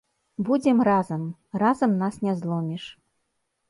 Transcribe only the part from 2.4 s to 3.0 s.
зломіш.